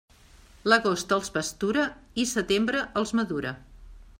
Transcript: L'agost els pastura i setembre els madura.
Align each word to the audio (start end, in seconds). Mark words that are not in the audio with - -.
L'agost 0.71 1.13
els 1.17 1.29
pastura 1.35 1.85
i 2.23 2.27
setembre 2.33 2.81
els 3.03 3.17
madura. 3.21 3.53